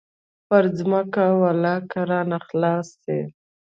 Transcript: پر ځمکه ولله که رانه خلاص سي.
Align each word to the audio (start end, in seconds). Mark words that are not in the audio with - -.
پر 0.47 0.63
ځمکه 0.77 1.23
ولله 1.41 1.75
که 1.91 1.99
رانه 2.09 2.39
خلاص 2.47 2.87
سي. 3.03 3.19